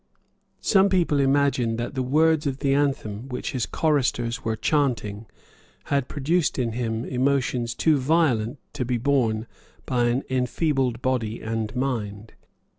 [0.61, 5.27] Some people imagined that the words of the anthem which his choristers were chanting
[5.83, 9.45] had produced in him emotions too violent to be borne
[9.85, 12.33] by an enfeebled body and mind.